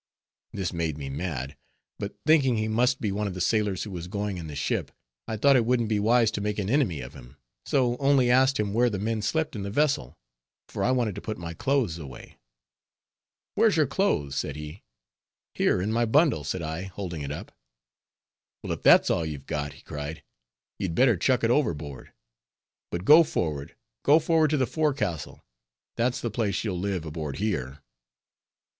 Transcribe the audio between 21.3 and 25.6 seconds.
it overboard. But go forward, go forward to the forecastle;